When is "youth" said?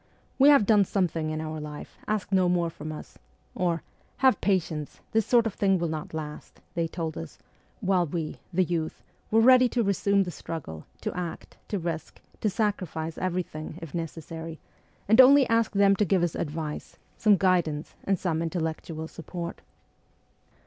8.63-9.03